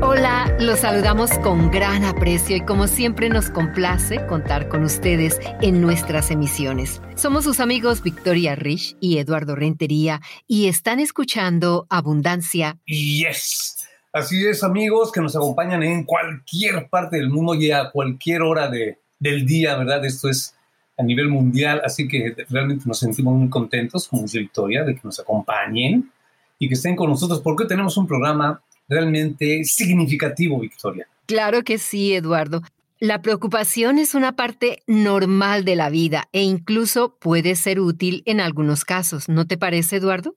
[0.00, 5.80] Hola, los saludamos con gran aprecio y como siempre nos complace contar con ustedes en
[5.80, 7.00] nuestras emisiones.
[7.14, 12.78] Somos sus amigos Victoria Rich y Eduardo Rentería y están escuchando Abundancia.
[12.86, 13.86] Yes.
[14.12, 18.68] Así es, amigos, que nos acompañan en cualquier parte del mundo y a cualquier hora
[18.68, 20.04] de, del día, ¿verdad?
[20.04, 20.54] Esto es
[20.96, 25.00] a nivel mundial, así que realmente nos sentimos muy contentos, como dice Victoria, de que
[25.02, 26.10] nos acompañen
[26.58, 31.06] y que estén con nosotros, porque tenemos un programa realmente significativo, Victoria.
[31.26, 32.62] Claro que sí, Eduardo.
[33.00, 38.40] La preocupación es una parte normal de la vida e incluso puede ser útil en
[38.40, 39.28] algunos casos.
[39.28, 40.36] ¿No te parece, Eduardo?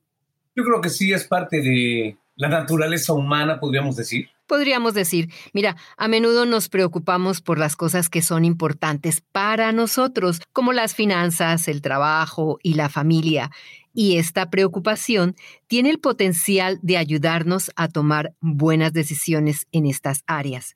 [0.55, 4.29] Yo creo que sí es parte de la naturaleza humana, podríamos decir.
[4.47, 10.41] Podríamos decir, mira, a menudo nos preocupamos por las cosas que son importantes para nosotros,
[10.53, 13.51] como las finanzas, el trabajo y la familia
[13.97, 20.75] y esta preocupación tiene el potencial de ayudarnos a tomar buenas decisiones en estas áreas.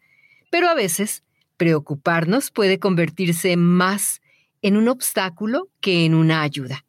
[0.49, 1.23] Pero a veces,
[1.55, 4.21] preocuparnos puede convertirse más
[4.63, 6.83] en un obstáculo que en una ayuda.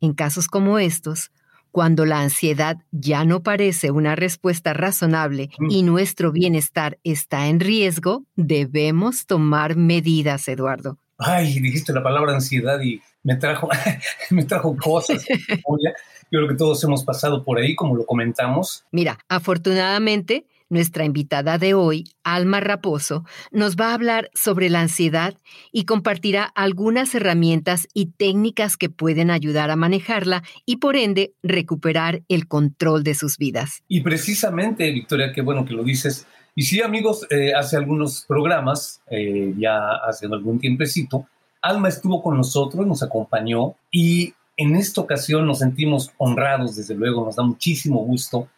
[0.00, 1.30] En casos como estos,
[1.72, 5.70] cuando la ansiedad ya no parece una respuesta razonable mm.
[5.70, 10.96] y nuestro bienestar está en riesgo, debemos tomar medidas, Eduardo.
[11.18, 13.68] Ay, dijiste la palabra ansiedad y me trajo,
[14.30, 15.26] me trajo cosas.
[16.30, 18.84] Yo creo que todos hemos pasado por ahí, como lo comentamos.
[18.92, 25.34] Mira, afortunadamente, nuestra invitada de hoy, Alma Raposo, nos va a hablar sobre la ansiedad
[25.72, 32.22] y compartirá algunas herramientas y técnicas que pueden ayudar a manejarla y por ende recuperar
[32.28, 33.82] el control de sus vidas.
[33.88, 36.26] Y precisamente, Victoria, qué bueno que lo dices.
[36.54, 41.28] Y sí, amigos, eh, hace algunos programas, eh, ya hace algún tiempecito,
[41.66, 47.24] Alma estuvo con nosotros, nos acompañó y en esta ocasión nos sentimos honrados, desde luego,
[47.24, 48.48] nos da muchísimo gusto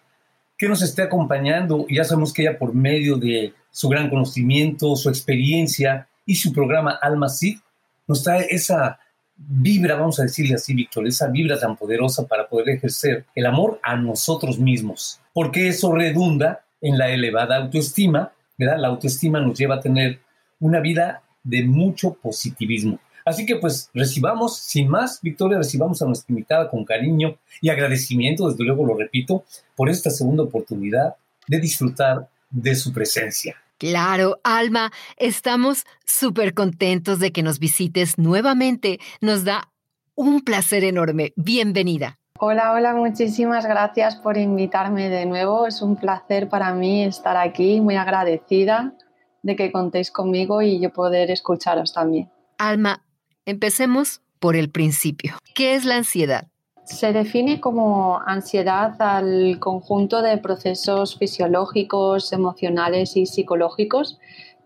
[0.57, 1.87] que nos esté acompañando.
[1.89, 6.99] Ya sabemos que ella por medio de su gran conocimiento, su experiencia y su programa
[7.01, 7.61] Alma Sí,
[8.07, 8.99] nos trae esa
[9.37, 13.79] vibra, vamos a decirle así, Víctor, esa vibra tan poderosa para poder ejercer el amor
[13.83, 18.79] a nosotros mismos, porque eso redunda en la elevada autoestima, ¿verdad?
[18.79, 20.21] La autoestima nos lleva a tener
[20.59, 22.99] una vida de mucho positivismo.
[23.29, 28.49] Así que pues recibamos, sin más, Victoria, recibamos a nuestra invitada con cariño y agradecimiento,
[28.49, 29.45] desde luego lo repito,
[29.77, 31.15] por esta segunda oportunidad
[31.47, 33.57] de disfrutar de su presencia.
[33.77, 38.99] Claro, Alma, estamos súper contentos de que nos visites nuevamente.
[39.21, 39.71] Nos da
[40.15, 41.33] un placer enorme.
[41.37, 42.19] Bienvenida.
[42.41, 45.67] Hola, hola, muchísimas gracias por invitarme de nuevo.
[45.67, 48.95] Es un placer para mí estar aquí, muy agradecida
[49.43, 52.31] de que contéis conmigo y yo poder escucharos también.
[52.59, 53.05] Alma,
[53.47, 55.37] empecemos por el principio.
[55.55, 56.49] ¿Qué es la ansiedad?
[56.85, 64.19] Se define como ansiedad al conjunto de procesos fisiológicos, emocionales y psicológicos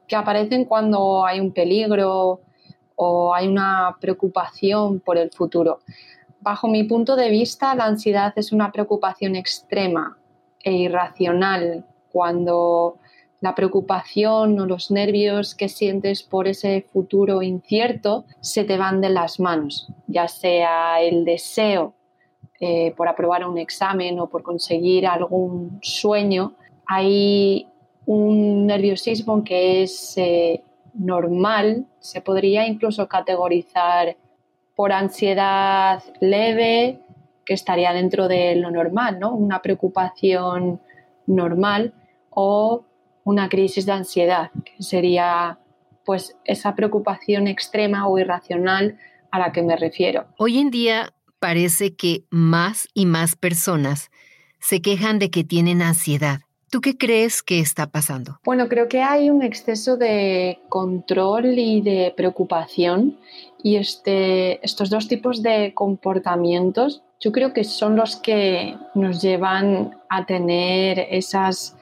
[0.07, 2.41] que aparecen cuando hay un peligro
[2.97, 5.81] o hay una preocupación por el futuro.
[6.41, 10.19] Bajo mi punto de vista, la ansiedad es una preocupación extrema
[10.63, 12.99] e irracional cuando
[13.43, 19.11] la preocupación o los nervios que sientes por ese futuro incierto se te van de
[19.11, 21.93] las manos, ya sea el deseo
[22.61, 26.55] eh, por aprobar un examen o por conseguir algún sueño,
[26.87, 27.67] hay
[28.07, 30.63] un nerviosismo que es eh,
[30.95, 34.17] normal, se podría incluso categorizar
[34.77, 37.01] por ansiedad leve,
[37.45, 39.35] que estaría dentro de lo normal, ¿no?
[39.35, 40.81] Una preocupación
[41.27, 41.93] normal
[42.31, 42.85] o
[43.25, 45.59] una crisis de ansiedad, que sería
[46.05, 48.99] pues esa preocupación extrema o irracional
[49.31, 50.27] a la que me refiero.
[50.37, 54.11] Hoy en día parece que más y más personas
[54.59, 56.41] se quejan de que tienen ansiedad.
[56.71, 58.39] ¿Tú qué crees que está pasando?
[58.45, 63.19] Bueno, creo que hay un exceso de control y de preocupación
[63.63, 69.97] y este, estos dos tipos de comportamientos yo creo que son los que nos llevan
[70.09, 71.77] a tener esas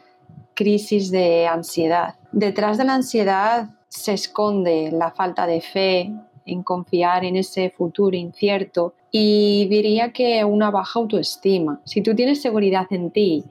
[0.61, 2.17] crisis de ansiedad.
[2.33, 6.13] Detrás de la ansiedad se esconde la falta de fe
[6.45, 11.81] en confiar en ese futuro incierto y diría que una baja autoestima.
[11.87, 13.45] Si tú tienes seguridad en ti,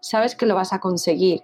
[0.00, 1.42] sabes que lo vas a conseguir,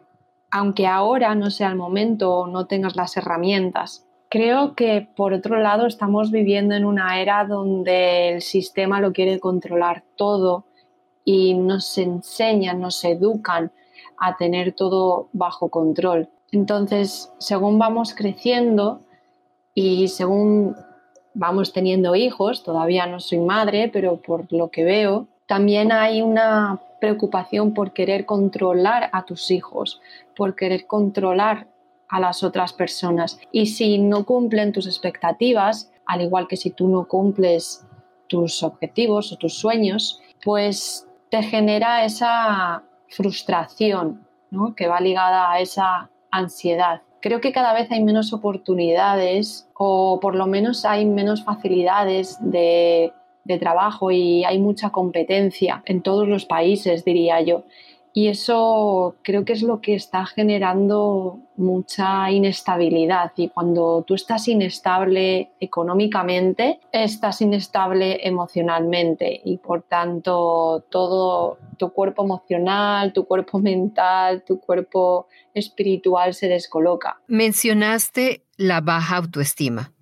[0.50, 4.06] aunque ahora no sea el momento o no tengas las herramientas.
[4.30, 9.38] Creo que por otro lado estamos viviendo en una era donde el sistema lo quiere
[9.38, 10.64] controlar todo
[11.26, 13.70] y nos enseñan, nos educan
[14.20, 16.28] a tener todo bajo control.
[16.52, 19.00] Entonces, según vamos creciendo
[19.74, 20.76] y según
[21.34, 26.80] vamos teniendo hijos, todavía no soy madre, pero por lo que veo, también hay una
[27.00, 30.00] preocupación por querer controlar a tus hijos,
[30.36, 31.66] por querer controlar
[32.08, 33.38] a las otras personas.
[33.52, 37.86] Y si no cumplen tus expectativas, al igual que si tú no cumples
[38.26, 44.26] tus objetivos o tus sueños, pues te genera esa frustración
[44.76, 47.02] que va ligada a esa ansiedad.
[47.20, 53.12] Creo que cada vez hay menos oportunidades o por lo menos hay menos facilidades de
[53.44, 57.64] de trabajo y hay mucha competencia en todos los países, diría yo.
[58.20, 63.32] Y eso creo que es lo que está generando mucha inestabilidad.
[63.34, 69.40] Y cuando tú estás inestable económicamente, estás inestable emocionalmente.
[69.42, 77.22] Y por tanto, todo tu cuerpo emocional, tu cuerpo mental, tu cuerpo espiritual se descoloca.
[77.26, 79.94] Mencionaste la baja autoestima,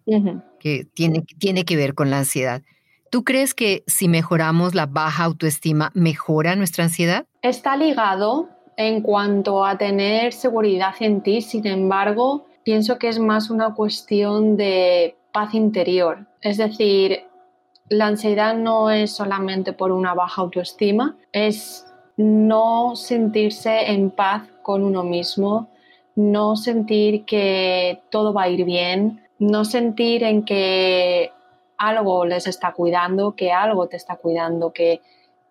[0.58, 2.62] que tiene, tiene que ver con la ansiedad.
[3.10, 7.24] ¿Tú crees que si mejoramos la baja autoestima mejora nuestra ansiedad?
[7.40, 13.48] Está ligado en cuanto a tener seguridad en ti, sin embargo, pienso que es más
[13.48, 16.26] una cuestión de paz interior.
[16.42, 17.24] Es decir,
[17.88, 21.86] la ansiedad no es solamente por una baja autoestima, es
[22.18, 25.70] no sentirse en paz con uno mismo,
[26.14, 31.32] no sentir que todo va a ir bien, no sentir en que
[31.78, 35.00] algo les está cuidando, que algo te está cuidando, que,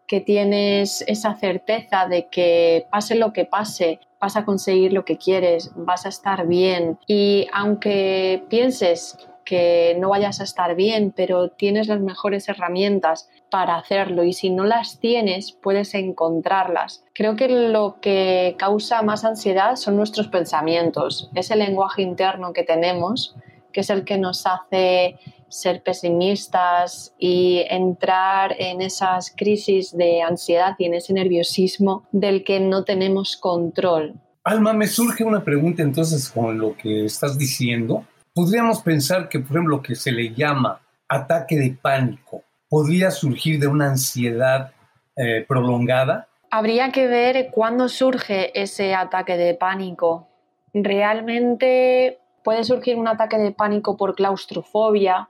[0.06, 5.18] que tienes esa certeza de que pase lo que pase, vas a conseguir lo que
[5.18, 7.00] quieres, vas a estar bien.
[7.08, 13.78] Y aunque pienses que no vayas a estar bien, pero tienes las mejores herramientas para
[13.78, 17.06] hacerlo y si no las tienes puedes encontrarlas.
[17.14, 23.36] Creo que lo que causa más ansiedad son nuestros pensamientos, ese lenguaje interno que tenemos,
[23.72, 25.18] que es el que nos hace
[25.50, 32.60] ser pesimistas y entrar en esas crisis de ansiedad y en ese nerviosismo del que
[32.60, 34.16] no tenemos control.
[34.44, 38.06] Alma, me surge una pregunta entonces con lo que estás diciendo.
[38.34, 40.80] Podríamos pensar que, por ejemplo, lo que se le llama
[41.10, 44.72] ataque de pánico podría surgir de una ansiedad
[45.16, 46.28] eh, prolongada.
[46.52, 50.28] Habría que ver cuándo surge ese ataque de pánico.
[50.74, 55.28] Realmente puede surgir un ataque de pánico por claustrofobia,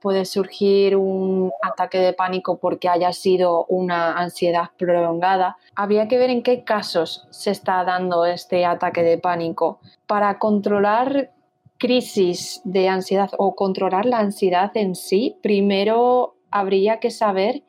[0.00, 5.56] puede surgir un ataque de pánico porque haya sido una ansiedad prolongada.
[5.74, 9.78] Habría que ver en qué casos se está dando este ataque de pánico.
[10.06, 11.30] Para controlar
[11.78, 17.62] crisis de ansiedad o controlar la ansiedad en sí, primero habría que saber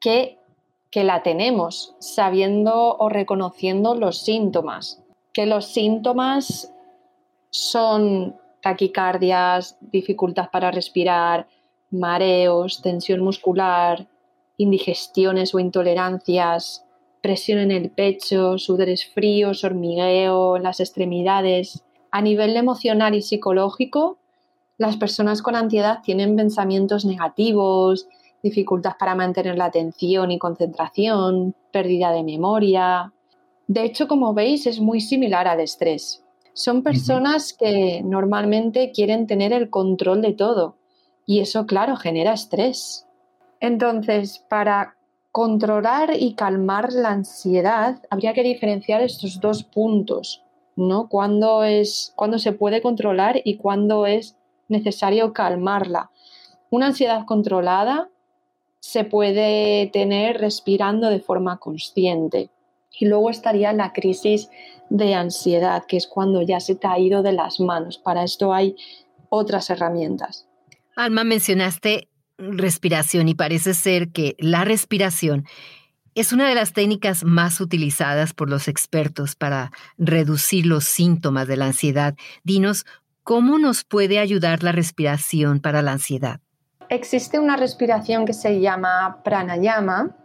[0.00, 0.38] que,
[0.90, 5.02] que la tenemos, sabiendo o reconociendo los síntomas.
[5.32, 6.72] Que los síntomas
[7.50, 11.46] son taquicardias, dificultad para respirar,
[11.90, 14.06] mareos, tensión muscular,
[14.56, 16.84] indigestiones o intolerancias,
[17.22, 21.84] presión en el pecho, sudores fríos, hormigueo en las extremidades.
[22.10, 24.18] A nivel emocional y psicológico,
[24.76, 28.08] las personas con ansiedad tienen pensamientos negativos,
[28.42, 33.12] dificultad para mantener la atención y concentración, pérdida de memoria.
[33.66, 36.24] De hecho, como veis, es muy similar al estrés.
[36.54, 40.77] Son personas que normalmente quieren tener el control de todo
[41.28, 43.06] y eso, claro, genera estrés.
[43.60, 44.96] Entonces, para
[45.30, 50.42] controlar y calmar la ansiedad, habría que diferenciar estos dos puntos,
[50.74, 51.10] ¿no?
[51.10, 54.36] Cuándo es cuando se puede controlar y cuándo es
[54.68, 56.10] necesario calmarla.
[56.70, 58.08] Una ansiedad controlada
[58.80, 62.48] se puede tener respirando de forma consciente.
[62.98, 64.48] Y luego estaría la crisis
[64.88, 67.98] de ansiedad, que es cuando ya se te ha ido de las manos.
[67.98, 68.76] Para esto hay
[69.28, 70.47] otras herramientas.
[70.98, 75.46] Alma, mencionaste respiración y parece ser que la respiración
[76.16, 81.56] es una de las técnicas más utilizadas por los expertos para reducir los síntomas de
[81.56, 82.16] la ansiedad.
[82.42, 82.84] Dinos,
[83.22, 86.40] ¿cómo nos puede ayudar la respiración para la ansiedad?
[86.88, 90.16] Existe una respiración que se llama pranayama,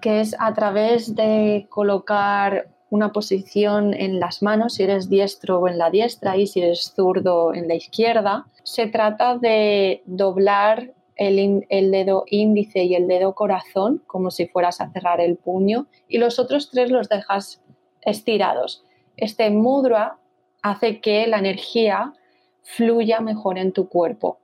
[0.00, 5.66] que es a través de colocar una posición en las manos, si eres diestro o
[5.66, 8.44] en la diestra y si eres zurdo en la izquierda.
[8.64, 14.82] Se trata de doblar el, el, dedo índice y el dedo corazón como si fueras
[14.82, 17.62] a cerrar el puño y los otros tres los dejas
[18.02, 18.84] estirados.
[19.16, 20.18] Este mudra
[20.60, 22.12] hace que la energía
[22.60, 24.38] fluya mejor en tu cuerpo.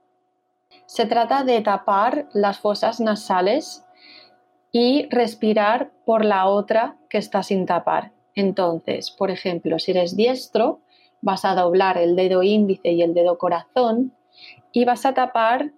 [0.87, 3.85] Se trata de tapar las fosas nasales
[4.71, 8.17] y respirar por la otra que está sin tapar.
[8.39, 10.79] Entonces, por ejemplo, si eres diestro,
[11.21, 14.13] vas a doblar el dedo índice y el dedo corazón
[14.71, 15.71] y vas a tapar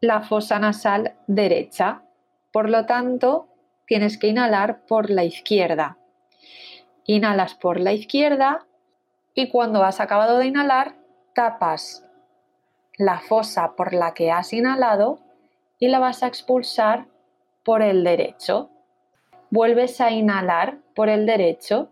[0.00, 2.02] la fosa nasal derecha.
[2.50, 3.46] Por lo tanto,
[3.86, 5.98] tienes que inhalar por la izquierda.
[7.04, 8.66] Inhalas por la izquierda
[9.32, 10.96] y cuando has acabado de inhalar,
[11.32, 12.04] tapas
[12.96, 15.20] la fosa por la que has inhalado
[15.78, 17.06] y la vas a expulsar
[17.62, 18.68] por el derecho.
[19.50, 21.90] Vuelves a inhalar por el derecho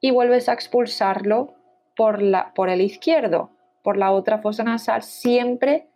[0.00, 1.54] y vuelves a expulsarlo
[1.96, 3.50] por, la, por el izquierdo,
[3.84, 5.86] por la otra fosa nasal, siempre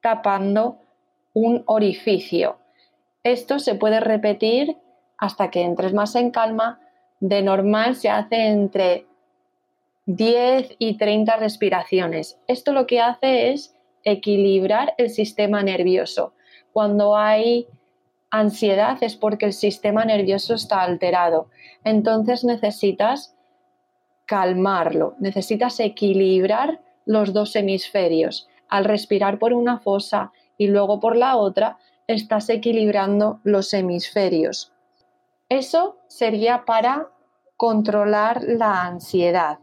[0.00, 0.78] tapando
[1.34, 2.58] un orificio.
[3.24, 4.76] Esto se puede repetir
[5.18, 6.78] hasta que entres más en calma.
[7.18, 9.06] De normal se hace entre
[10.06, 12.38] 10 y 30 respiraciones.
[12.46, 13.74] Esto lo que hace es
[14.04, 16.32] equilibrar el sistema nervioso.
[16.72, 17.66] Cuando hay
[18.32, 21.48] ansiedad es porque el sistema nervioso está alterado.
[21.84, 23.36] Entonces necesitas
[24.26, 28.48] calmarlo, necesitas equilibrar los dos hemisferios.
[28.68, 34.72] Al respirar por una fosa y luego por la otra, estás equilibrando los hemisferios.
[35.50, 37.10] Eso sería para
[37.58, 39.58] controlar la ansiedad.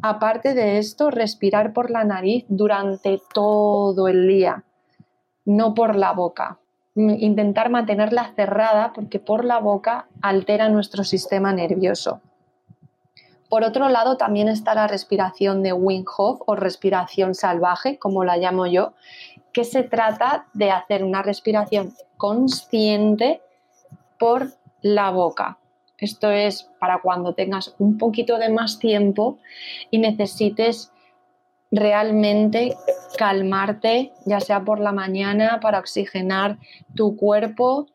[0.00, 4.64] Aparte de esto, respirar por la nariz durante todo el día,
[5.44, 6.61] no por la boca.
[6.94, 12.20] Intentar mantenerla cerrada porque por la boca altera nuestro sistema nervioso.
[13.48, 18.66] Por otro lado, también está la respiración de Wim o respiración salvaje, como la llamo
[18.66, 18.94] yo,
[19.52, 23.42] que se trata de hacer una respiración consciente
[24.18, 25.58] por la boca.
[25.98, 29.38] Esto es para cuando tengas un poquito de más tiempo
[29.90, 30.91] y necesites
[31.72, 32.76] realmente
[33.16, 36.58] calmarte, ya sea por la mañana, para oxigenar
[36.94, 37.86] tu cuerpo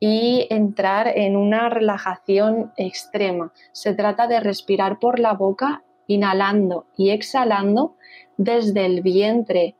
[0.00, 3.52] y entrar en una relajación extrema.
[3.72, 7.96] Se trata de respirar por la boca, inhalando y exhalando
[8.36, 9.76] desde el vientre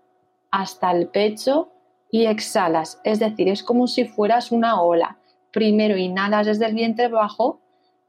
[0.51, 1.73] hasta el pecho
[2.11, 3.01] y exhalas.
[3.03, 5.19] Es decir, es como si fueras una ola.
[5.51, 7.61] Primero inhalas desde el vientre bajo,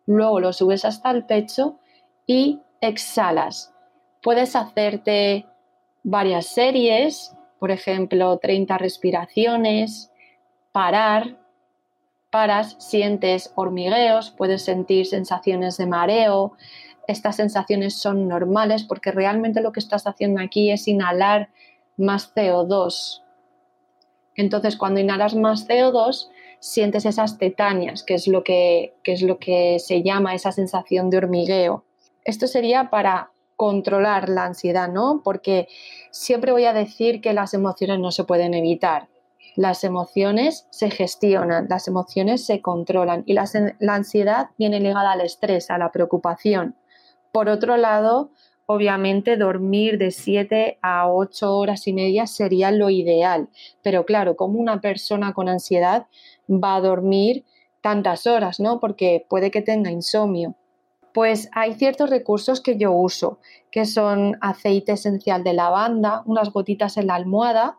[0.05, 1.79] luego lo subes hasta el pecho
[2.27, 3.73] y exhalas.
[4.21, 5.45] Puedes hacerte
[6.03, 10.11] varias series, por ejemplo, 30 respiraciones,
[10.71, 11.37] parar,
[12.29, 16.53] paras, sientes hormigueos, puedes sentir sensaciones de mareo.
[17.07, 21.49] Estas sensaciones son normales porque realmente lo que estás haciendo aquí es inhalar
[21.97, 23.21] más CO2.
[24.35, 29.39] Entonces, cuando inhalas más CO2, sientes esas tetanias, que es lo que, que es lo
[29.39, 31.83] que se llama esa sensación de hormigueo.
[32.23, 35.21] Esto sería para controlar la ansiedad, ¿no?
[35.23, 35.67] Porque
[36.09, 39.07] siempre voy a decir que las emociones no se pueden evitar.
[39.55, 43.45] Las emociones se gestionan, las emociones se controlan y la,
[43.87, 46.75] ansiedad viene ligada al estrés, a la preocupación.
[47.31, 48.31] Por otro lado,
[48.65, 53.49] obviamente dormir de 7 a 8 horas y media sería lo ideal,
[53.83, 56.07] pero claro, como una persona con ansiedad
[56.49, 57.45] va a dormir
[57.81, 58.79] tantas horas, ¿no?
[58.79, 60.55] Porque puede que tenga insomnio.
[61.13, 63.39] Pues hay ciertos recursos que yo uso,
[63.71, 67.77] que son aceite esencial de lavanda, unas gotitas en la almohada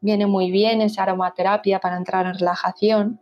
[0.00, 3.20] Viene muy bien esa aromaterapia para entrar en relajación.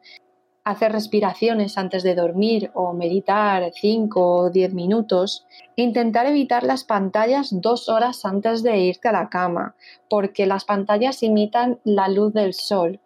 [0.63, 5.47] Hacer respiraciones antes de dormir o meditar 5 o 10 minutos.
[5.75, 9.75] Intentar evitar las pantallas dos horas antes de irte a la cama,
[10.09, 13.01] porque las pantallas imitan la luz del sol.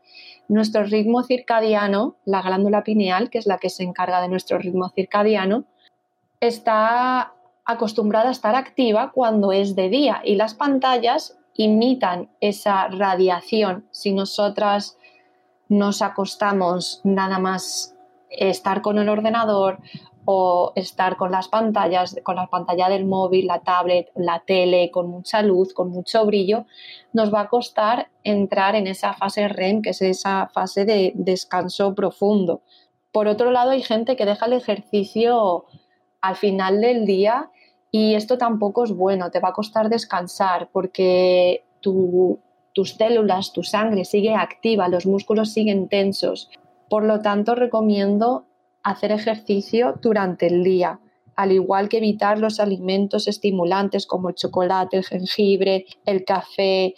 [0.48, 4.90] Nuestro ritmo circadiano, la glándula pineal, que es la que se encarga de nuestro ritmo
[4.90, 5.64] circadiano,
[6.42, 7.34] está
[7.64, 13.86] acostumbrada a estar activa cuando es de día y las pantallas imitan esa radiación.
[13.92, 14.98] Si nosotras
[15.68, 17.94] nos acostamos nada más
[18.28, 19.78] estar con el ordenador
[20.24, 25.08] o estar con las pantallas, con la pantalla del móvil, la tablet, la tele, con
[25.08, 26.66] mucha luz, con mucho brillo,
[27.12, 31.94] nos va a costar entrar en esa fase REM, que es esa fase de descanso
[31.94, 32.62] profundo.
[33.12, 35.66] Por otro lado, hay gente que deja el ejercicio
[36.22, 37.50] al final del día
[37.90, 44.06] y esto tampoco es bueno, te va a costar descansar porque tus células, tu sangre
[44.06, 46.48] sigue activa, los músculos siguen tensos.
[46.88, 48.46] Por lo tanto, recomiendo
[48.82, 51.00] hacer ejercicio durante el día,
[51.36, 56.94] al igual que evitar los alimentos estimulantes como el chocolate, el jengibre, el café,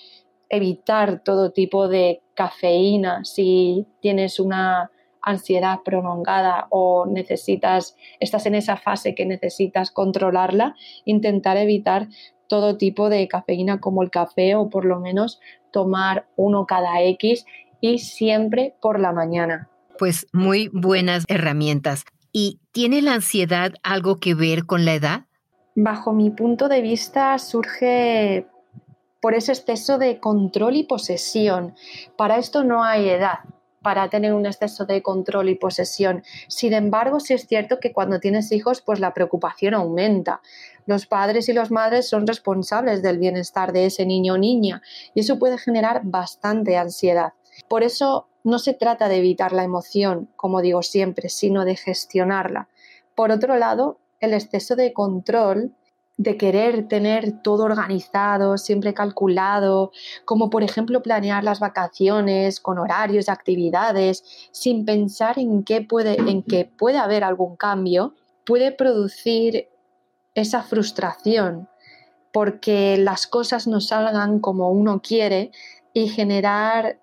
[0.49, 4.91] evitar todo tipo de cafeína si tienes una
[5.25, 12.09] ansiedad prolongada o necesitas, estás en esa fase que necesitas controlarla, intentar evitar
[12.49, 15.41] todo tipo de cafeína como el café o por lo menos
[15.73, 17.47] tomar uno cada X
[17.81, 19.69] y siempre por la mañana.
[19.99, 22.05] Pues muy buenas herramientas.
[22.33, 25.27] ¿Y tiene la ansiedad algo que ver con la edad?
[25.75, 28.47] Bajo mi punto de vista surge
[29.21, 31.75] por ese exceso de control y posesión.
[32.17, 33.39] Para esto no hay edad
[33.85, 36.25] para tener un exceso de control y posesión.
[36.49, 40.41] Sin embargo, sí es cierto que cuando tienes hijos, pues la preocupación aumenta.
[40.87, 44.81] Los padres y las madres son responsables del bienestar de ese niño o niña
[45.13, 47.35] y eso puede generar bastante ansiedad.
[47.69, 52.69] Por eso no se trata de evitar la emoción, como digo siempre, sino de gestionarla.
[53.15, 55.75] Por otro lado, el exceso de control
[56.17, 59.91] de querer tener todo organizado, siempre calculado,
[60.25, 66.43] como por ejemplo planear las vacaciones con horarios, actividades, sin pensar en qué puede, en
[66.43, 69.69] que puede haber algún cambio, puede producir
[70.35, 71.69] esa frustración
[72.33, 75.53] porque las cosas no salgan como uno quiere
[75.93, 76.99] y generar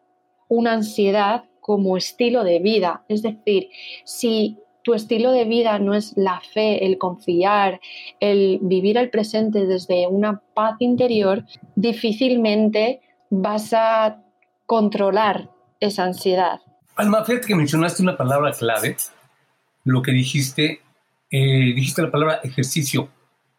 [0.49, 3.05] una ansiedad como estilo de vida.
[3.07, 3.69] Es decir,
[4.03, 7.79] si tu estilo de vida no es la fe, el confiar,
[8.19, 11.45] el vivir el presente desde una paz interior,
[11.75, 14.23] difícilmente vas a
[14.65, 16.59] controlar esa ansiedad.
[16.95, 18.97] Alma, fíjate que mencionaste una palabra clave,
[19.85, 20.81] lo que dijiste,
[21.29, 23.09] eh, dijiste la palabra ejercicio.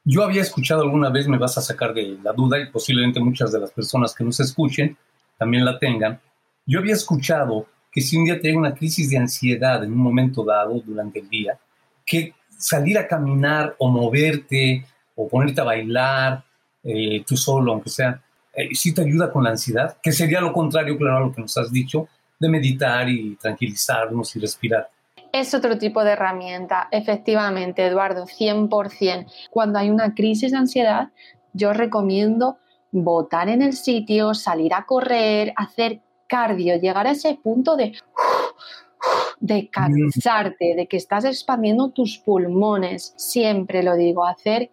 [0.05, 3.52] Yo había escuchado alguna vez, me vas a sacar de la duda y posiblemente muchas
[3.52, 4.97] de las personas que nos escuchen
[5.38, 6.21] también la tengan.
[6.67, 10.42] Yo había escuchado que si un día te una crisis de ansiedad en un momento
[10.42, 11.58] dado durante el día,
[12.06, 14.84] que salir a caminar o moverte
[15.14, 16.42] o ponerte a bailar
[16.82, 18.20] eh, tú solo, aunque sea,
[18.54, 21.42] eh, sí te ayuda con la ansiedad, que sería lo contrario, claro, a lo que
[21.42, 22.08] nos has dicho,
[22.40, 24.88] de meditar y tranquilizarnos y respirar.
[25.32, 29.26] Es otro tipo de herramienta, efectivamente, Eduardo, 100%.
[29.50, 31.11] Cuando hay una crisis de ansiedad,
[31.52, 32.58] yo recomiendo
[32.90, 36.00] botar en el sitio, salir a correr, hacer
[36.33, 37.93] cardio, llegar a ese punto de,
[39.39, 43.12] de cansarte, de que estás expandiendo tus pulmones.
[43.19, 44.71] Siempre lo digo, hacer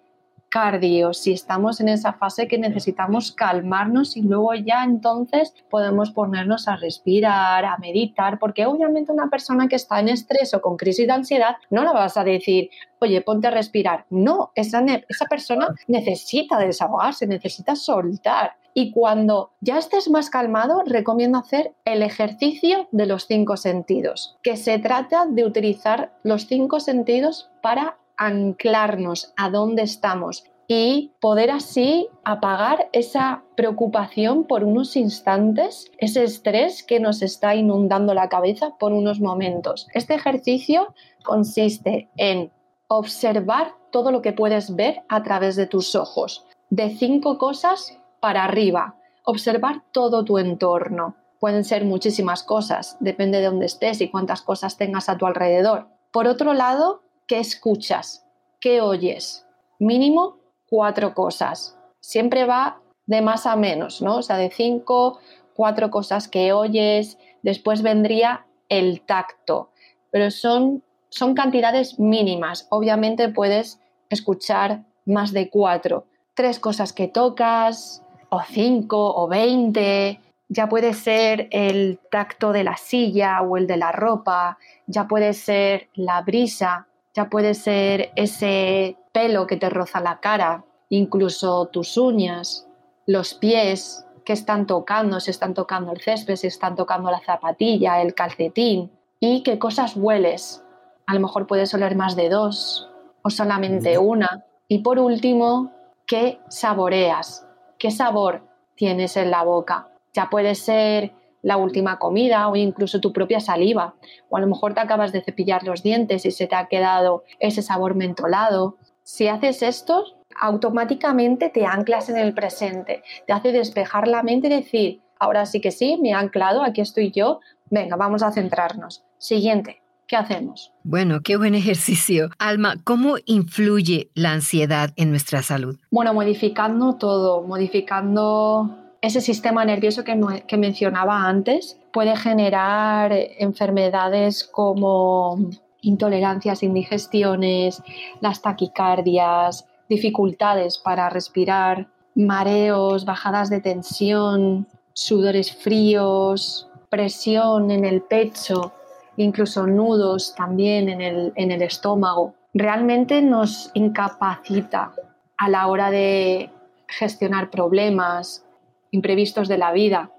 [0.49, 6.67] cardio, si estamos en esa fase que necesitamos calmarnos y luego ya entonces podemos ponernos
[6.67, 11.07] a respirar, a meditar, porque obviamente una persona que está en estrés o con crisis
[11.07, 12.69] de ansiedad no la vas a decir,
[12.99, 14.05] oye, ponte a respirar.
[14.09, 18.53] No, esa, esa persona necesita desahogarse, necesita soltar.
[18.73, 24.57] Y cuando ya estés más calmado, recomiendo hacer el ejercicio de los cinco sentidos, que
[24.57, 32.09] se trata de utilizar los cinco sentidos para anclarnos a dónde estamos y poder así
[32.23, 38.93] apagar esa preocupación por unos instantes, ese estrés que nos está inundando la cabeza por
[38.93, 39.87] unos momentos.
[39.95, 42.51] Este ejercicio consiste en
[42.87, 48.43] observar todo lo que puedes ver a través de tus ojos, de cinco cosas para
[48.43, 51.15] arriba, observar todo tu entorno.
[51.39, 55.87] Pueden ser muchísimas cosas, depende de dónde estés y cuántas cosas tengas a tu alrededor.
[56.11, 58.25] Por otro lado, ¿Qué escuchas?
[58.59, 59.45] ¿Qué oyes?
[59.77, 60.37] Mínimo
[60.67, 61.77] cuatro cosas.
[61.99, 64.15] Siempre va de más a menos, ¿no?
[64.15, 65.19] O sea, de cinco,
[65.53, 67.19] cuatro cosas que oyes.
[67.43, 69.69] Después vendría el tacto,
[70.09, 72.65] pero son, son cantidades mínimas.
[72.71, 76.05] Obviamente puedes escuchar más de cuatro.
[76.33, 80.19] Tres cosas que tocas, o cinco, o veinte.
[80.47, 85.33] Ya puede ser el tacto de la silla o el de la ropa, ya puede
[85.33, 86.87] ser la brisa,
[87.19, 92.65] ya puede ser ese pelo que te roza la cara, incluso tus uñas,
[93.07, 98.01] los pies que están tocando, si están tocando el césped, si están tocando la zapatilla,
[98.01, 100.63] el calcetín, y qué cosas hueles.
[101.07, 102.89] A lo mejor puedes oler más de dos
[103.21, 104.45] o solamente una.
[104.69, 105.73] Y por último,
[106.07, 107.45] ¿qué saboreas?
[107.77, 108.43] ¿Qué sabor
[108.75, 109.89] tienes en la boca?
[110.13, 113.95] Ya puede ser la última comida o incluso tu propia saliva.
[114.29, 117.23] O a lo mejor te acabas de cepillar los dientes y se te ha quedado
[117.39, 118.77] ese sabor mentolado.
[119.03, 120.05] Si haces esto,
[120.39, 125.61] automáticamente te anclas en el presente, te hace despejar la mente y decir, ahora sí
[125.61, 129.03] que sí, me he anclado, aquí estoy yo, venga, vamos a centrarnos.
[129.17, 130.73] Siguiente, ¿qué hacemos?
[130.83, 132.29] Bueno, qué buen ejercicio.
[132.39, 135.77] Alma, ¿cómo influye la ansiedad en nuestra salud?
[135.91, 145.37] Bueno, modificando todo, modificando ese sistema nervioso que, mencionaba antes puede generar enfermedades como
[145.81, 147.81] intolerancias, indigestiones,
[148.19, 158.73] las taquicardias, dificultades para respirar, mareos, bajadas de tensión, sudores fríos, presión en el pecho,
[159.15, 162.35] incluso nudos también en el, en el estómago.
[162.53, 164.91] Realmente nos incapacita
[165.37, 166.49] a la hora de
[166.87, 168.43] gestionar problemas,
[168.91, 170.11] imprevistos de la vida.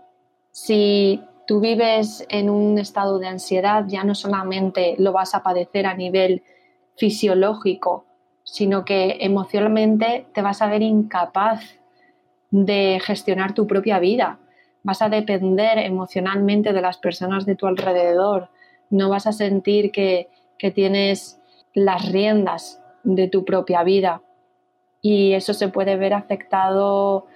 [0.51, 5.87] Si tú vives en un estado de ansiedad, ya no solamente lo vas a padecer
[5.87, 6.43] a nivel
[6.97, 8.05] fisiológico,
[8.45, 11.61] sino que emocionalmente te vas a ver incapaz
[12.51, 14.39] de gestionar tu propia vida.
[14.83, 18.49] Vas a depender emocionalmente de las personas de tu alrededor.
[18.89, 20.29] No vas a sentir que,
[20.59, 21.41] que tienes
[21.75, 24.23] las riendas de tu propia vida.
[25.03, 27.27] Y eso se puede ver afectado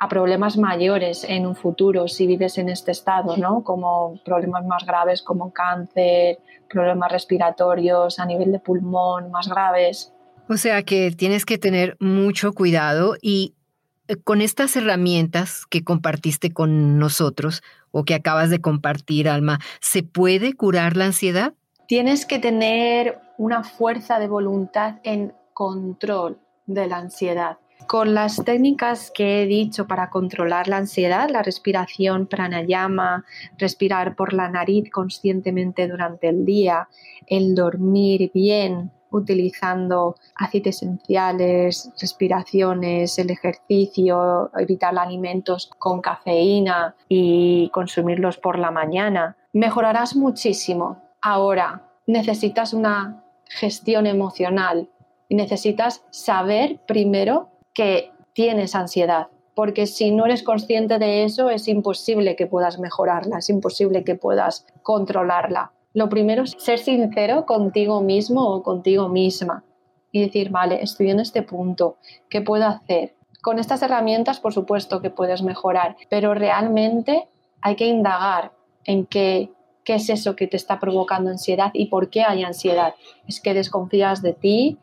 [0.00, 3.62] a problemas mayores en un futuro si vives en este estado, ¿no?
[3.62, 6.38] Como problemas más graves como cáncer,
[6.70, 10.10] problemas respiratorios a nivel de pulmón más graves.
[10.48, 13.54] O sea que tienes que tener mucho cuidado y
[14.08, 20.02] eh, con estas herramientas que compartiste con nosotros o que acabas de compartir, Alma, ¿se
[20.02, 21.52] puede curar la ansiedad?
[21.88, 27.58] Tienes que tener una fuerza de voluntad en control de la ansiedad.
[27.86, 33.24] Con las técnicas que he dicho para controlar la ansiedad, la respiración pranayama,
[33.58, 36.88] respirar por la nariz conscientemente durante el día,
[37.26, 48.38] el dormir bien utilizando aceites esenciales, respiraciones, el ejercicio, evitar alimentos con cafeína y consumirlos
[48.38, 51.02] por la mañana, mejorarás muchísimo.
[51.20, 54.88] Ahora, necesitas una gestión emocional
[55.28, 61.68] y necesitas saber primero que tienes ansiedad, porque si no eres consciente de eso es
[61.68, 65.72] imposible que puedas mejorarla, es imposible que puedas controlarla.
[65.92, 69.64] Lo primero es ser sincero contigo mismo o contigo misma
[70.12, 71.96] y decir, vale, estoy en este punto,
[72.28, 73.14] ¿qué puedo hacer?
[73.42, 77.28] Con estas herramientas, por supuesto que puedes mejorar, pero realmente
[77.62, 78.52] hay que indagar
[78.84, 79.50] en qué,
[79.84, 82.94] qué es eso que te está provocando ansiedad y por qué hay ansiedad.
[83.26, 84.78] ¿Es que desconfías de ti?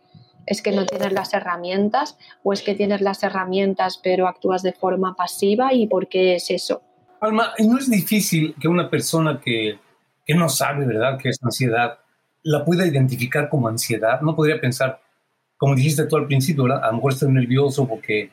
[0.48, 2.18] ¿Es que no tienes las herramientas?
[2.42, 5.74] ¿O es que tienes las herramientas pero actúas de forma pasiva?
[5.74, 6.82] ¿Y por qué es eso?
[7.20, 9.78] Alma, no es difícil que una persona que,
[10.26, 12.00] que no sabe, ¿verdad?, qué es ansiedad,
[12.44, 14.22] la pueda identificar como ansiedad.
[14.22, 15.02] No podría pensar,
[15.58, 16.84] como dijiste tú al principio, ¿verdad?
[16.84, 18.32] A lo mejor estoy nervioso porque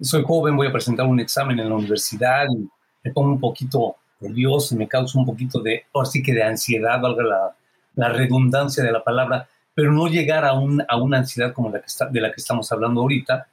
[0.00, 2.68] soy joven, voy a presentar un examen en la universidad y
[3.04, 6.42] me pongo un poquito nervioso y me causa un poquito de, ahora sí que de
[6.42, 7.56] ansiedad, valga la,
[7.94, 11.86] la redundancia de la palabra pero no llegar a, a una ansiedad como la que
[11.86, 13.46] está, de la que estamos hablando ahorita,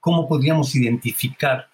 [0.00, 1.68] ¿cómo podríamos identificar?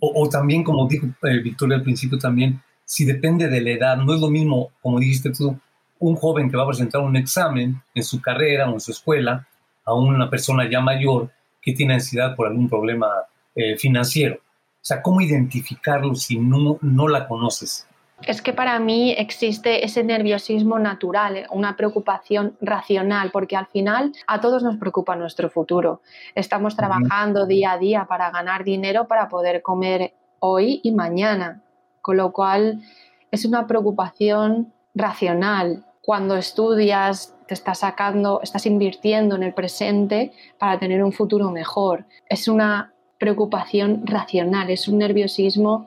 [0.00, 4.14] O, también, como dijo eh, Victoria al principio también, si depende de la edad, no
[4.14, 5.58] es lo mismo, como dijiste tú,
[5.98, 9.46] un joven que va a presentar un examen en su carrera o en su escuela,
[9.84, 13.08] a una persona ya mayor que tiene ansiedad por algún problema
[13.54, 14.36] eh, financiero.
[14.36, 17.86] O sea, ¿cómo identificarlo si no, no la conoces?
[18.22, 24.40] Es que para mí existe ese nerviosismo natural, una preocupación racional, porque al final a
[24.40, 26.02] todos nos preocupa nuestro futuro.
[26.34, 31.62] Estamos trabajando día a día para ganar dinero para poder comer hoy y mañana,
[32.02, 32.82] con lo cual
[33.30, 35.84] es una preocupación racional.
[36.02, 42.04] Cuando estudias, te estás sacando, estás invirtiendo en el presente para tener un futuro mejor.
[42.28, 45.86] Es una preocupación racional, es un nerviosismo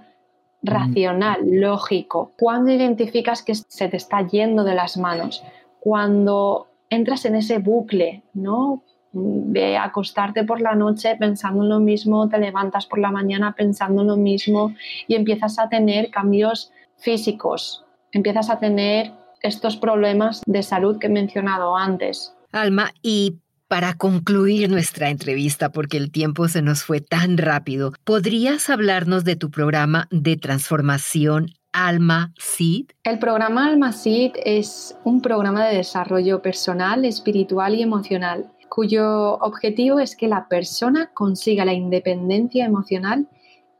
[0.64, 2.32] racional, lógico.
[2.38, 5.44] Cuando identificas que se te está yendo de las manos,
[5.80, 8.84] cuando entras en ese bucle, ¿no?
[9.14, 14.02] De acostarte por la noche pensando en lo mismo, te levantas por la mañana pensando
[14.02, 14.74] en lo mismo
[15.08, 21.10] y empiezas a tener cambios físicos, empiezas a tener estos problemas de salud que he
[21.10, 22.34] mencionado antes.
[22.52, 23.40] Alma, y
[23.72, 29.38] para concluir nuestra entrevista, porque el tiempo se nos fue tan rápido, ¿podrías hablarnos de
[29.38, 32.88] tu programa de transformación Alma Seed?
[33.06, 40.02] El programa Alma Seed es un programa de desarrollo personal, espiritual y emocional, cuyo objetivo
[40.02, 43.30] es que la persona consiga la independencia emocional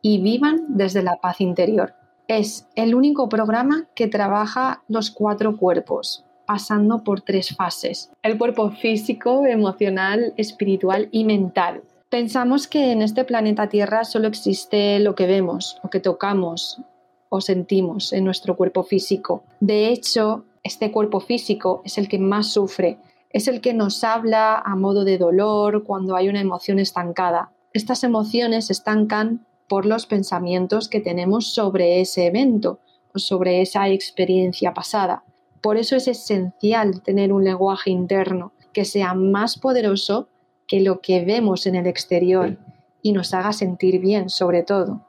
[0.02, 1.96] y vivan desde la paz interior.
[2.30, 8.12] Es el único programa que trabaja los cuatro cuerpos, pasando por tres fases.
[8.24, 11.82] El cuerpo físico, emocional, espiritual y mental.
[12.10, 16.82] Pensamos que en este planeta Tierra solo existe lo que vemos, lo que tocamos
[17.30, 19.46] o sentimos en nuestro cuerpo físico.
[19.62, 22.98] De hecho, este cuerpo físico es el que más sufre,
[23.30, 27.54] es el que nos habla a modo de dolor cuando hay una emoción estancada.
[27.72, 32.80] Estas emociones estancan por los pensamientos que tenemos sobre ese evento
[33.14, 35.24] o sobre esa experiencia pasada.
[35.62, 40.28] Por eso es esencial tener un lenguaje interno que sea más poderoso
[40.68, 42.58] que lo que vemos en el exterior
[43.02, 45.06] y nos haga sentir bien sobre todo.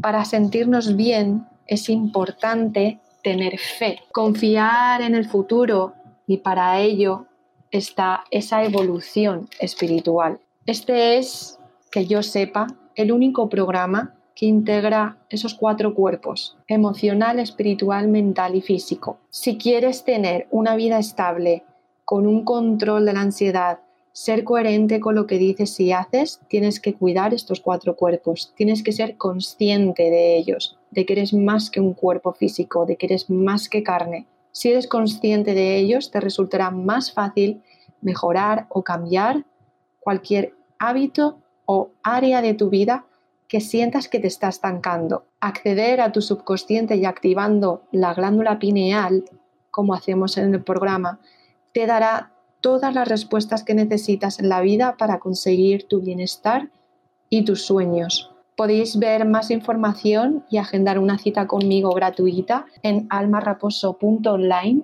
[0.00, 5.94] Para sentirnos bien es importante tener fe, confiar en el futuro
[6.26, 7.26] y para ello
[7.70, 10.40] está esa evolución espiritual.
[10.66, 11.58] Este es,
[11.90, 18.62] que yo sepa, el único programa que integra esos cuatro cuerpos, emocional, espiritual, mental y
[18.62, 19.18] físico.
[19.30, 21.64] Si quieres tener una vida estable,
[22.04, 23.80] con un control de la ansiedad,
[24.12, 28.82] ser coherente con lo que dices y haces, tienes que cuidar estos cuatro cuerpos, tienes
[28.82, 33.06] que ser consciente de ellos, de que eres más que un cuerpo físico, de que
[33.06, 34.26] eres más que carne.
[34.50, 37.62] Si eres consciente de ellos, te resultará más fácil
[38.02, 39.44] mejorar o cambiar
[40.00, 43.06] cualquier hábito o área de tu vida
[43.52, 45.26] que sientas que te está estancando.
[45.38, 49.24] Acceder a tu subconsciente y activando la glándula pineal,
[49.70, 51.20] como hacemos en el programa,
[51.74, 56.70] te dará todas las respuestas que necesitas en la vida para conseguir tu bienestar
[57.28, 58.30] y tus sueños.
[58.56, 64.80] Podéis ver más información y agendar una cita conmigo gratuita en almarraposo.online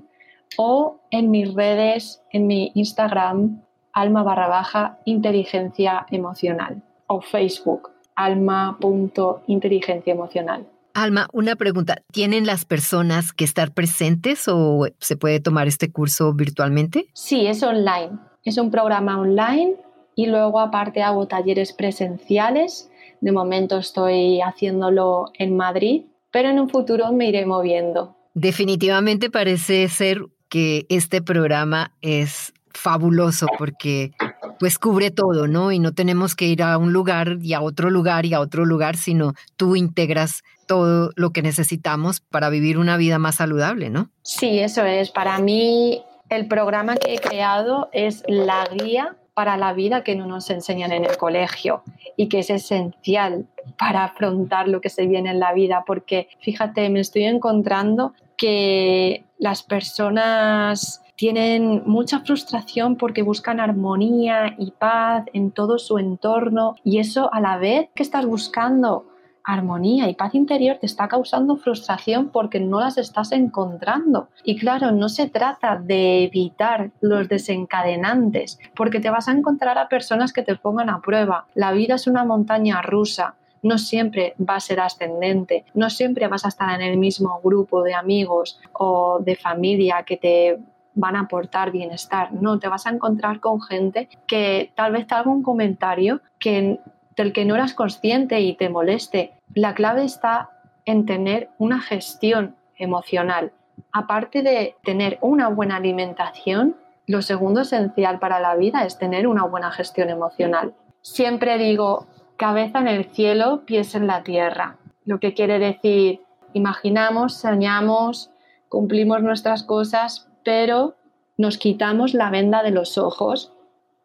[0.59, 3.63] o en mis redes, en mi Instagram,
[3.95, 10.67] alma barra baja inteligencia emocional o Facebook, alma.inteligencia emocional.
[10.93, 12.03] Alma, una pregunta.
[12.13, 17.07] ¿Tienen las personas que estar presentes o se puede tomar este curso virtualmente?
[17.13, 18.19] Sí, es online.
[18.45, 19.77] Es un programa online
[20.17, 22.91] y luego aparte hago talleres presenciales.
[23.21, 28.17] De momento estoy haciéndolo en Madrid, pero en un futuro me iré moviendo.
[28.35, 34.13] Definitivamente parece ser que este programa es fabuloso porque
[34.59, 35.73] pues cubre todo, ¿no?
[35.73, 38.65] Y no tenemos que ir a un lugar y a otro lugar y a otro
[38.65, 44.11] lugar, sino tú integras todo lo que necesitamos para vivir una vida más saludable, ¿no?
[44.23, 45.11] Sí, eso es.
[45.11, 50.27] Para mí el programa que he creado es la guía para la vida que no
[50.27, 51.83] nos enseñan en el colegio
[52.17, 53.47] y que es esencial
[53.79, 59.25] para afrontar lo que se viene en la vida, porque fíjate, me estoy encontrando que
[59.39, 67.01] las personas tienen mucha frustración porque buscan armonía y paz en todo su entorno y
[67.01, 69.05] eso a la vez que estás buscando
[69.43, 74.29] armonía y paz interior te está causando frustración porque no las estás encontrando.
[74.45, 79.89] Y claro, no se trata de evitar los desencadenantes, porque te vas a encontrar a
[79.89, 81.47] personas que te pongan a prueba.
[81.55, 83.35] La vida es una montaña rusa.
[83.61, 87.83] No siempre va a ser ascendente, no siempre vas a estar en el mismo grupo
[87.83, 90.59] de amigos o de familia que te
[90.99, 92.33] van a aportar bienestar.
[92.33, 96.81] No, te vas a encontrar con gente que tal vez haga un comentario que
[97.17, 99.33] del que no eras consciente y te moleste.
[99.55, 100.51] La clave está
[100.85, 103.53] en tener una gestión emocional.
[103.93, 109.45] Aparte de tener una buena alimentación, lo segundo esencial para la vida es tener una
[109.45, 110.75] buena gestión emocional.
[111.03, 112.07] Siempre digo,
[112.37, 114.77] cabeza en el cielo, pies en la tierra.
[115.05, 118.31] Lo que quiere decir, imaginamos, soñamos,
[118.69, 120.97] cumplimos nuestras cosas, pero
[121.37, 123.53] nos quitamos la venda de los ojos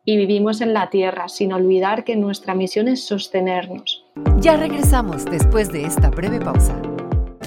[0.05, 4.05] y vivimos en la tierra sin olvidar que nuestra misión es sostenernos.
[4.39, 6.79] Ya regresamos después de esta breve pausa.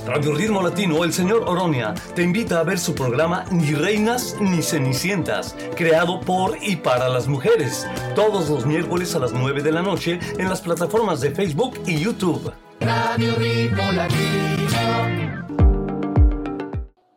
[0.07, 4.63] Radio Ritmo Latino, el señor Oronia, te invita a ver su programa Ni Reinas ni
[4.63, 9.83] Cenicientas, creado por y para las mujeres, todos los miércoles a las 9 de la
[9.83, 12.53] noche en las plataformas de Facebook y YouTube.
[12.81, 14.26] Radio Ritmo Latino.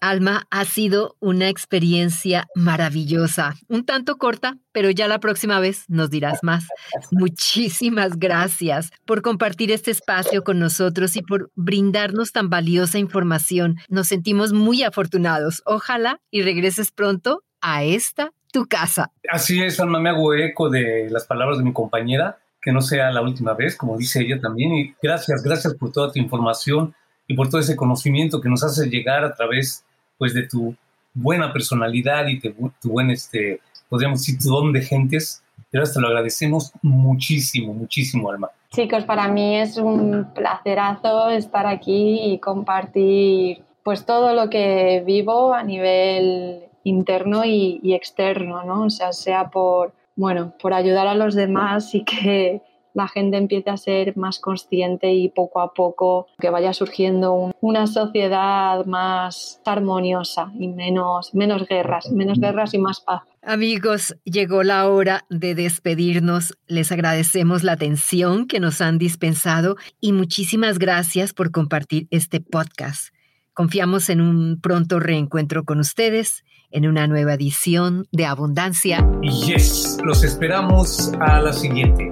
[0.10, 6.10] Alma, ha sido una experiencia maravillosa, un tanto corta, pero ya la próxima vez nos
[6.10, 6.65] dirás más.
[7.12, 13.76] Muchísimas gracias por compartir este espacio con nosotros y por brindarnos tan valiosa información.
[13.88, 15.62] Nos sentimos muy afortunados.
[15.65, 19.12] Ojalá y regreses pronto a esta tu casa.
[19.32, 23.12] Así es, Alma, me hago eco de las palabras de mi compañera, que no sea
[23.12, 24.74] la última vez, como dice ella también.
[24.74, 26.95] Y gracias, gracias por toda tu información
[27.28, 29.86] y por todo ese conocimiento que nos hace llegar a través
[30.19, 30.75] pues de tu
[31.15, 32.53] buena personalidad y tu,
[32.84, 35.41] buen, este, podríamos decir, tu don de gentes.
[35.71, 38.49] Pero te lo agradecemos muchísimo, muchísimo, Alma.
[38.71, 45.53] Chicos, para mí es un placerazo estar aquí y compartir pues todo lo que vivo
[45.53, 48.84] a nivel interno y, y externo, ¿no?
[48.86, 52.62] O sea, sea por, bueno, por ayudar a los demás y que
[52.93, 57.88] la gente empiece a ser más consciente y poco a poco que vaya surgiendo una
[57.88, 63.21] sociedad más armoniosa y menos, menos guerras, menos guerras y más paz.
[63.41, 66.58] Amigos, llegó la hora de despedirnos.
[66.67, 73.13] Les agradecemos la atención que nos han dispensado y muchísimas gracias por compartir este podcast.
[73.54, 79.06] Confiamos en un pronto reencuentro con ustedes en una nueva edición de Abundancia.
[79.21, 82.12] Y yes, los esperamos a la siguiente.